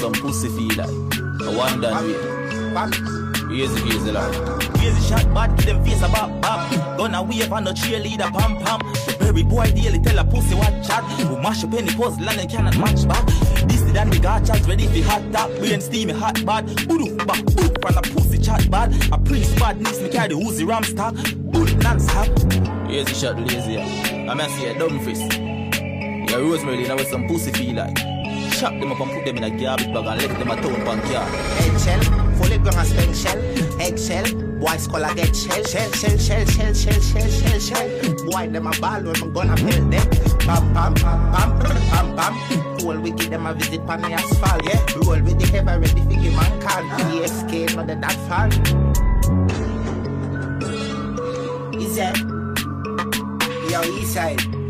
[0.01, 1.02] Some pussy feel like.
[1.57, 2.43] One done
[3.53, 4.71] the here's the.
[4.75, 6.97] Crazy shot bad, give them face a bop bop.
[6.97, 8.81] Gonna wave on the cheerleader pam pam.
[9.07, 11.05] The berry boy daily tell a pussy what chat.
[11.21, 13.27] Who mash up any puzzle and they cannot match back.
[13.69, 15.51] This the dan the gachas ready for hot top.
[15.59, 16.67] Brain steamy hot bad.
[16.67, 18.93] Boodoo back boop from the pussy chat bad.
[19.13, 21.15] A prince bad needs me carry the Uzi ram stock.
[21.53, 22.29] Boot non-stop.
[22.89, 23.79] Here's the shot lazy.
[23.79, 25.39] I'm gonna see a dumb fist.
[26.31, 28.12] Yeah, Rosemary, now with some pussy feel like.
[28.63, 30.85] Chop them up and put them in a garbage bag and let them a town
[30.85, 31.29] punk yard.
[31.67, 32.01] Eggshell,
[32.39, 33.39] fully grown and spend shell.
[33.81, 34.23] Eggshell,
[34.61, 37.89] boy a get shell, shell, shell, shell, shell, shell, shell, shell, shell.
[38.25, 40.09] Boy them a ball when I'm gonna build them.
[40.39, 41.59] Pam, pam, pam, pam,
[41.91, 42.87] pam, pam.
[42.87, 44.79] Roll we give them a visit on the asphalt, yeah.
[44.95, 46.85] Roll with the ever ready for give man call.
[46.85, 46.99] Not
[47.89, 48.47] the that fall.
[51.83, 52.17] Is that?
[53.69, 54.62] Yo, east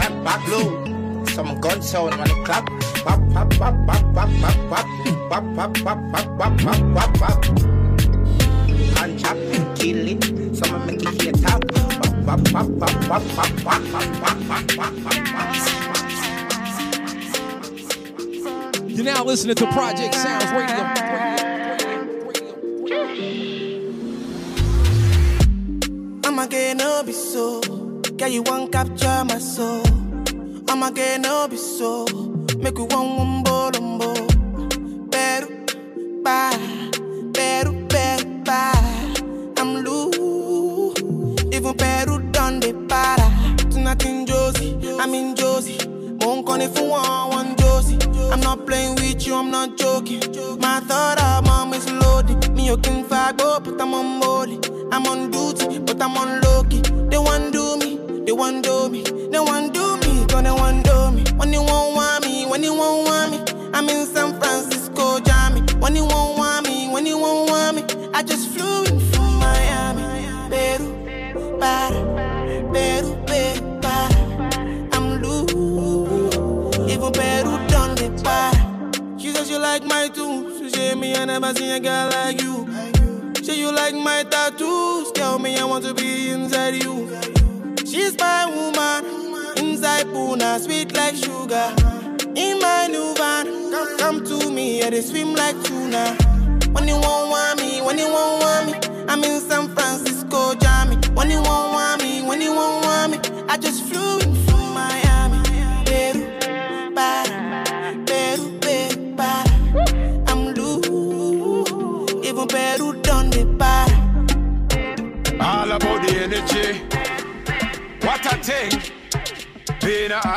[0.00, 1.24] Those not back low.
[1.26, 2.70] Some gun sound on the clock.
[3.04, 4.86] Wap, wap, wap, wap, wap, wap, wap.
[5.30, 7.44] Wap, wap, wap, wap, wap, wap, wap, wap.
[8.94, 9.40] Contract,
[9.78, 10.56] kill it.
[10.56, 11.64] Someone make it hear top.
[12.00, 15.56] Wap, wap, wap, wap, wap, wap, wap, wap, wap, wap, wap, wap, wap.
[18.88, 20.84] You're now listening to Project Sounds Radio.
[26.24, 27.79] I'ma get no be so.
[28.20, 29.82] Girl, you won't capture my soul.
[30.68, 32.04] I'ma get no be so.
[32.58, 35.10] Make you one one bolombo.
[35.10, 35.48] Better,
[36.22, 36.54] bye.
[37.32, 39.14] Better, better, bye.
[39.56, 41.00] I'm loose.
[41.50, 43.26] Even Peru done the para.
[43.70, 45.78] Tonight in Josie, I'm in Josie.
[46.20, 47.96] Won't call it for one, one Josie.
[48.30, 50.20] I'm not playing with you, I'm not joking.
[50.60, 52.52] My thought of mom is loaded.
[52.52, 54.60] Me, you can fight, but I'm on molly.
[54.92, 56.82] I'm on duty, but I'm on low key.
[57.08, 57.69] They want do
[58.40, 61.24] they do me, they want do me, they want do me.
[61.36, 65.60] When you won't want me, when you won't want me, I'm in San Francisco, Jammy.
[65.74, 69.36] When you won't want me, when you won't want me, I just flew in from
[69.36, 72.00] Miami, Peru, para,
[72.72, 74.88] Peru, Peru, para.
[74.94, 79.18] I'm loose, even Peru done the para.
[79.18, 82.40] She said she like my tunes, she say me I never seen a girl like
[82.40, 82.66] you.
[83.42, 87.39] Say you like my tattoos, tell me I want to be inside you.
[87.90, 91.74] She's my woman, inside Puna, sweet like sugar.
[92.36, 96.16] In my new van, come, come to me, yeah, they swim like tuna.
[96.70, 101.04] When you won't want me, when you won't want me, I'm in San Francisco, Jammy.
[101.14, 104.19] When you won't want me, when you won't want me, I just flew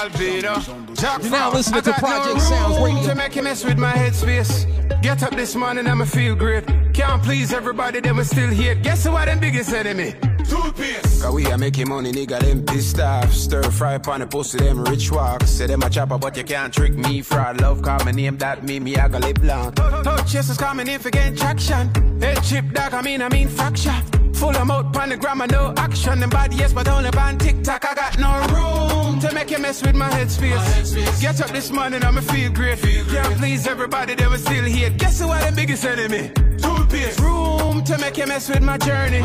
[0.10, 1.00] Vina Alvina.
[1.00, 1.56] Jack You're now Frost.
[1.56, 3.10] listening I to got Project no Sounds room Radio.
[3.10, 5.02] To make you mess with my headspace.
[5.02, 6.66] Get up this morning, I'ma feel great.
[6.94, 8.76] Can't please everybody, them we still here.
[8.76, 10.14] Guess who are them biggest enemy?
[10.46, 11.22] Toothpaste.
[11.22, 13.32] Cause we are making money, nigga, them pissed off.
[13.34, 15.44] Stir fry pan the pussy, them rich walk.
[15.44, 17.22] Say them a chopper, but you can't trick me.
[17.22, 19.72] Fraud love, call my name, that me, me, I got lip long.
[19.74, 21.90] Touch chasers coming in for gain traction.
[22.22, 23.96] Head chip dog, I mean, I mean fracture.
[24.44, 26.20] Full of mouth, pan the grammar, no action.
[26.20, 27.86] Them body, yes, but only on TikTok.
[27.86, 31.22] I got no room to make you mess with my headspace.
[31.22, 32.78] Get up this morning, I'ma feel great.
[32.80, 34.90] Can't please everybody, they were still here.
[34.90, 36.53] Guess who are the biggest enemy?
[36.94, 37.20] Toothpaste.
[37.20, 39.20] Room to make you mess with my journey.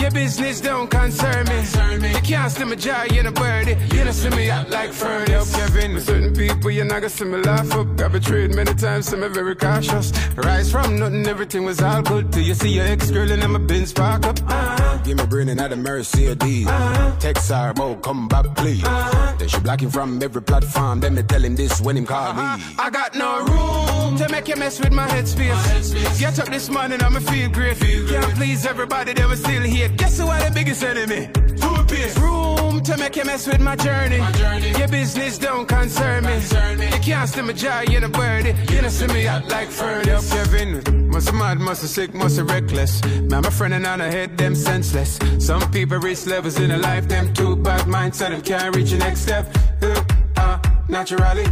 [0.00, 1.56] Your business don't concern me.
[1.56, 2.08] Concern me.
[2.10, 3.76] You can't steal my joy, you're a birdie.
[3.94, 5.52] You don't see me out like furnace.
[5.52, 7.96] Yo, Kevin, with certain people, you're not gonna see me laugh up.
[7.96, 10.12] Got betrayed many times, so I'm very cautious.
[10.36, 12.32] Rise from nothing, everything was all good.
[12.32, 14.38] Till you see your ex girl and I'm a bin spark up.
[14.40, 14.98] Uh-huh.
[15.04, 16.66] Give me brain and the mercy of D.
[16.66, 17.16] Uh-huh.
[17.20, 18.84] Text her, about come back, please.
[18.84, 19.36] Uh-huh.
[19.38, 21.00] Then she block him from every platform.
[21.00, 22.42] Then they tell him this when him call me.
[22.78, 26.18] I got no room to make you mess with my headspace.
[26.18, 27.78] Get up this morning, I'ma feel great.
[27.78, 29.88] Can't please everybody, they were still here.
[29.90, 31.28] Guess who are the biggest enemy?
[31.60, 32.18] Toothpaste.
[32.18, 34.16] Room to make you mess with my journey.
[34.78, 36.34] Your business don't concern me.
[36.94, 38.54] You can't steal my joy, you're a birdie.
[38.72, 40.30] You don't see me out like furnace.
[40.30, 43.04] Yo, Kevin, must mad, must sick, must reckless.
[43.04, 45.18] Man, my friend and I head them senseless.
[45.38, 48.90] Some people reach levels in a life, them too bad minds, so them can't reach
[48.90, 49.46] the next step.
[49.82, 50.04] Uh,
[50.36, 51.46] uh, naturally.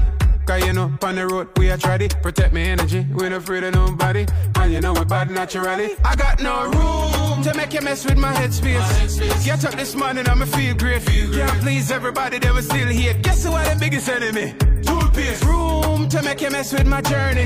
[0.47, 2.17] Cause you know, on the road, we are try it.
[2.23, 4.27] Protect my energy, we not afraid of nobody.
[4.57, 5.91] And you know, we bad naturally.
[6.05, 9.45] I got no room to make you mess with my headspace.
[9.45, 11.05] Get up this morning, I'ma feel great.
[11.05, 13.15] Can't please everybody, they were still here.
[13.23, 14.55] Guess who are the biggest enemy?
[14.83, 15.45] Toothpaste.
[15.45, 17.45] Room to make you mess with my journey.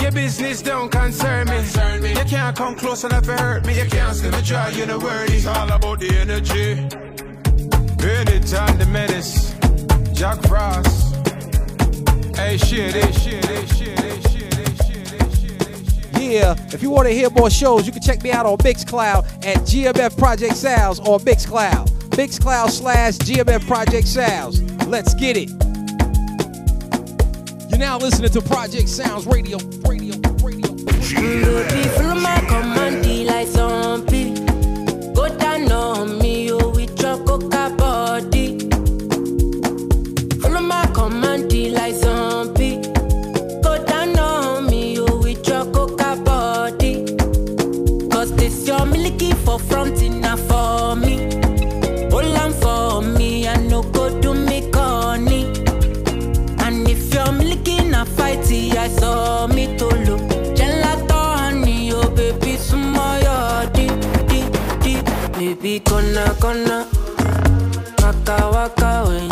[0.00, 1.60] Your business don't concern me.
[2.10, 3.78] You can't come close enough to hurt me.
[3.78, 5.34] You can't steal my joy, you're not worthy.
[5.34, 6.72] It's all about the energy.
[8.02, 9.54] Anytime the menace.
[10.14, 11.09] Jack Frost.
[12.40, 14.72] Hey shit, hey shit, hey shit, hey shit, hey
[16.10, 16.20] shit.
[16.20, 19.26] Yeah, if you want to hear more shows, you can check me out on Mixcloud
[19.44, 21.90] at GMF Project Sounds or Mixcloud.
[22.10, 24.62] Mixcloud slash GMF Project Sounds.
[24.86, 25.50] Let's get it.
[27.68, 29.58] You're now listening to Project Sounds Radio.
[29.86, 30.16] Radio.
[30.16, 34.09] Baby, follow my command, like zombie.
[65.62, 66.86] Baby, gonna gonna
[68.00, 69.29] waka waka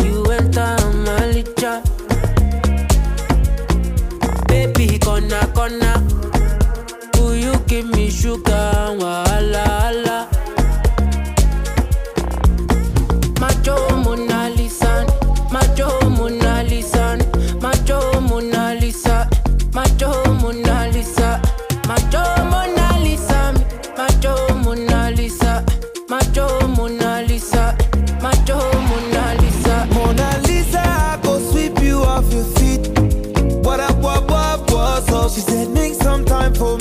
[35.29, 36.78] She said, make some time for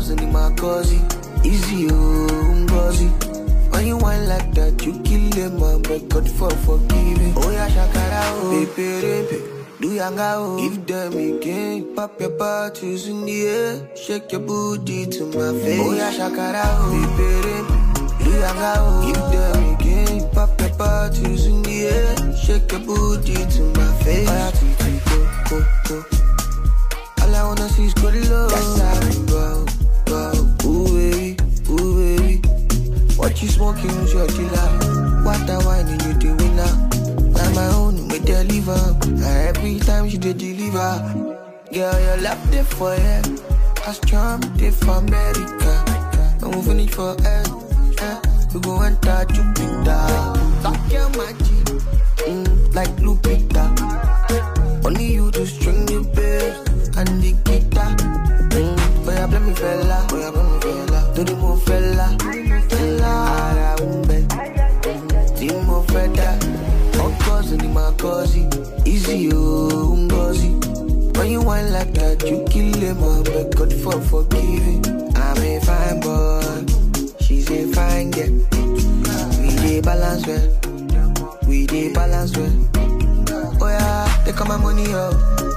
[0.00, 1.06] All cousin my cousin.
[1.44, 3.08] Easy, oh, um, ngozi.
[3.70, 5.82] When you whine like that, you kill them, man.
[5.82, 7.34] But God for forgiving.
[7.36, 8.64] Oh yeah, shakara, oh.
[8.74, 9.36] Pepe.
[9.78, 10.56] Do yanga, oh.
[10.56, 11.94] Give them again.
[11.94, 13.90] Pop your parties in the air.
[13.94, 15.80] Shake your booty to my face.
[15.84, 16.96] Oh yeah, shakara, oh.
[17.20, 18.24] Pepe.
[18.24, 19.04] Do yanga, oh.
[19.04, 20.30] Give them again.
[20.32, 22.16] Pop your parties in the air.
[22.36, 24.26] Shake your booty to my face.
[24.26, 24.50] Oh yeah,
[25.04, 26.04] go, go, go.
[27.20, 28.50] All I wanna see is good love.
[28.50, 29.29] That's how
[33.42, 34.68] you smoking is your killer.
[35.24, 36.88] What the wine and you doing now?
[37.32, 38.80] Now my own, we deliver.
[39.02, 41.38] And every time she did deliver.
[41.72, 43.22] Girl, your love there for I
[43.88, 45.84] Astrom, there for America.
[46.42, 47.44] I'm moving it for air.
[47.98, 48.20] Eh.
[48.52, 50.00] We go enter Jupiter.
[50.62, 51.66] Talk your magic.
[52.26, 53.39] Mm, like Lupita.
[71.60, 73.22] You whine like that, you kill them all.
[73.22, 74.80] But God for forgiving.
[75.14, 76.64] I'm a fine boy.
[77.20, 78.32] She's a fine girl.
[79.40, 81.38] We dey balance well.
[81.46, 82.52] We dey balance well.
[83.60, 85.12] Oh yeah, they call my money up.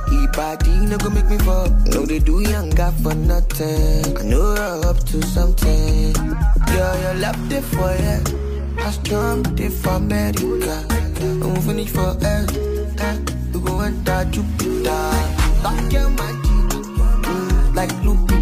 [0.09, 1.69] He body no go make me fall.
[1.87, 4.17] No, they do young guy for nothing.
[4.17, 6.11] I know you're up to something.
[6.67, 8.19] Girl, your love there for ya.
[8.83, 10.85] Astrom there for America.
[11.21, 12.45] I'm moving for air.
[12.99, 13.17] Eh.
[13.53, 15.32] We go enter Jupiter.
[17.73, 18.32] Like Lupita.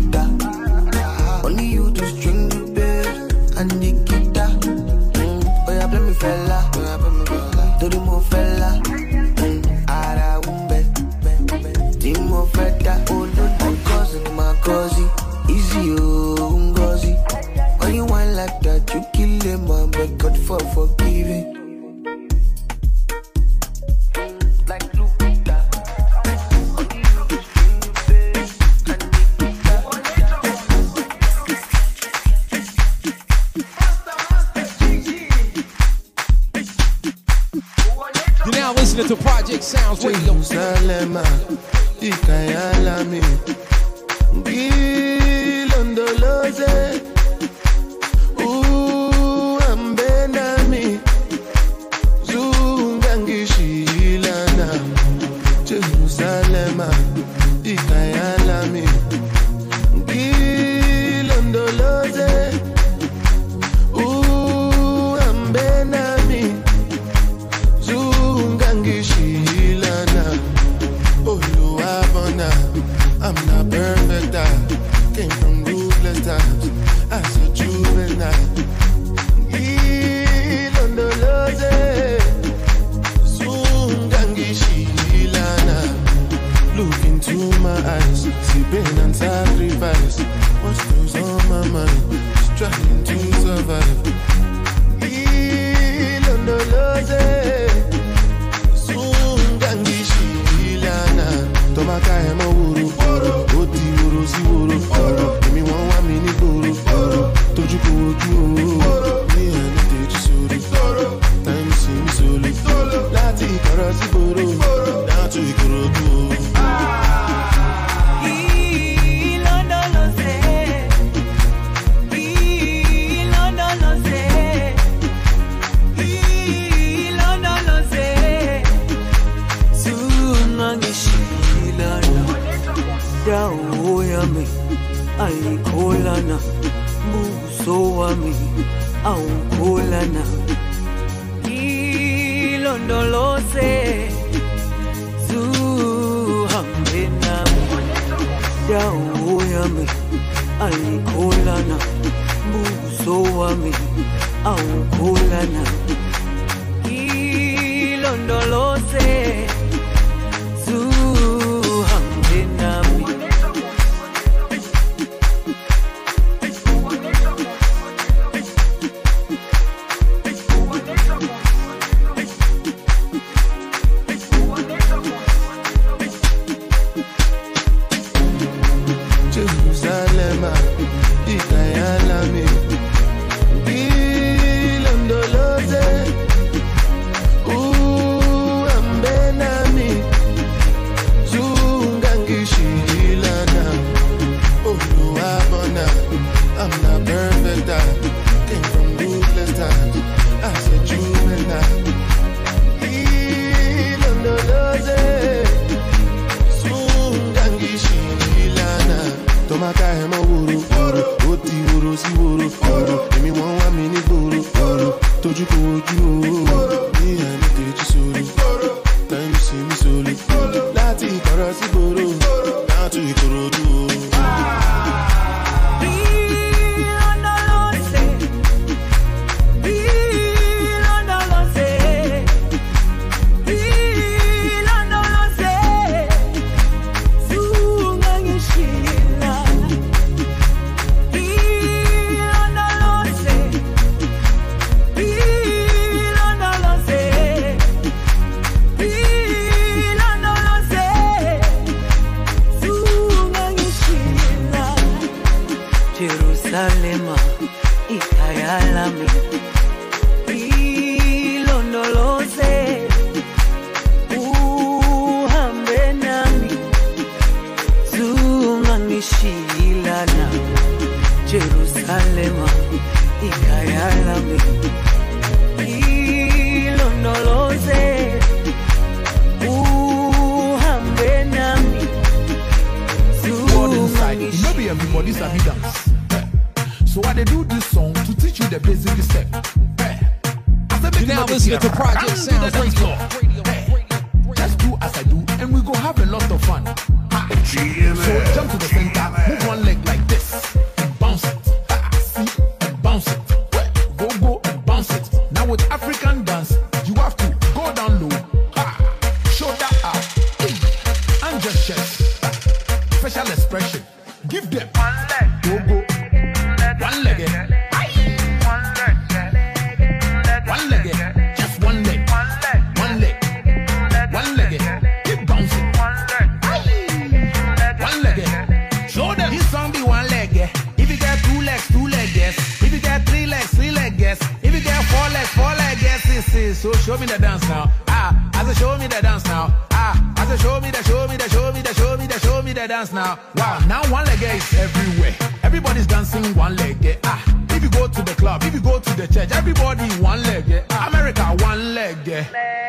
[342.91, 343.19] dance now.
[343.35, 345.15] Wow, now one leg is everywhere.
[345.43, 346.99] Everybody's dancing one leg.
[347.03, 350.21] Ah, if you go to the club, if you go to the church, everybody one
[350.23, 350.63] leg.
[350.69, 350.87] Ah.
[350.87, 351.97] America one leg.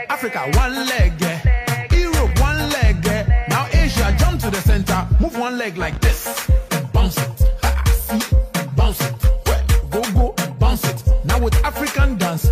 [0.09, 1.21] Africa one leg.
[1.93, 3.05] Europe one leg.
[3.49, 6.51] Now Asia jump to the center, move one leg like this
[6.93, 7.43] bounce it.
[7.63, 8.37] Ha, see,
[8.77, 9.15] bounce it.
[9.91, 11.03] Go go bounce it.
[11.25, 12.49] Now with African dance.